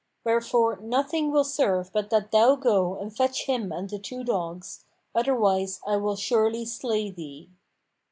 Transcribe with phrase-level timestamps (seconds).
[0.23, 4.83] Wherefore nothing will serve but that thou go and fetch him and the two dogs;
[5.13, 7.51] otherwise I will surely slay thee."